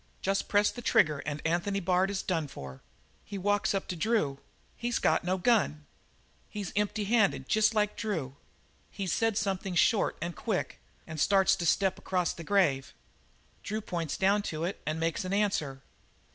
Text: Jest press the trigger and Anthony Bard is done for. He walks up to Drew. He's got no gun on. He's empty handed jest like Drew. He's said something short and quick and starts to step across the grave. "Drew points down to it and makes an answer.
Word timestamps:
Jest 0.23 0.47
press 0.47 0.71
the 0.71 0.81
trigger 0.81 1.19
and 1.27 1.43
Anthony 1.45 1.79
Bard 1.79 2.09
is 2.09 2.23
done 2.23 2.47
for. 2.47 2.81
He 3.23 3.37
walks 3.37 3.75
up 3.75 3.87
to 3.89 3.95
Drew. 3.95 4.39
He's 4.75 4.97
got 4.97 5.23
no 5.23 5.37
gun 5.37 5.61
on. 5.63 5.85
He's 6.49 6.73
empty 6.75 7.03
handed 7.03 7.47
jest 7.47 7.75
like 7.75 7.95
Drew. 7.95 8.35
He's 8.89 9.13
said 9.13 9.37
something 9.37 9.75
short 9.75 10.17
and 10.19 10.35
quick 10.35 10.79
and 11.05 11.19
starts 11.19 11.55
to 11.57 11.67
step 11.67 11.99
across 11.99 12.33
the 12.33 12.43
grave. 12.43 12.95
"Drew 13.61 13.79
points 13.79 14.17
down 14.17 14.41
to 14.49 14.63
it 14.63 14.81
and 14.87 14.99
makes 14.99 15.23
an 15.23 15.33
answer. 15.33 15.81